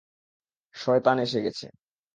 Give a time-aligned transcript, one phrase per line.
[0.75, 1.65] শয়তান এসে গেছে।